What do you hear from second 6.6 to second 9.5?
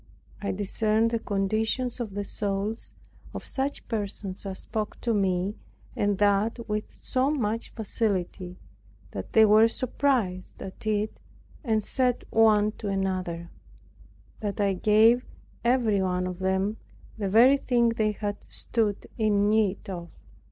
with so much facility, that they